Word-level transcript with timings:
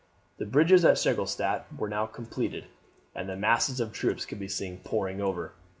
The 0.39 0.47
bridges 0.47 0.83
at 0.83 0.97
Seligenstadt 0.97 1.65
were 1.77 1.87
now 1.87 2.07
completed, 2.07 2.65
and 3.13 3.27
masses 3.39 3.79
of 3.79 3.93
troops 3.93 4.25
could 4.25 4.39
be 4.39 4.47
seen 4.47 4.79
pouring 4.79 5.21
over. 5.21 5.53